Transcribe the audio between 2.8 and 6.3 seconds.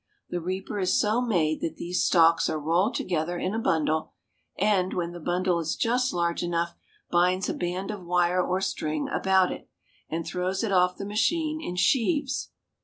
together in a bundle, and, when the bundle is just